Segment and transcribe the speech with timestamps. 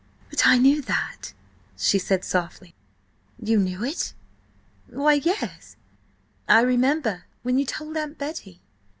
[0.31, 1.33] "But I knew that,"
[1.77, 2.73] she said softly.
[3.37, 4.15] "You knew it?"
[4.87, 5.75] "Why, yes!
[6.49, 8.63] I remember when you told Aunt Betty."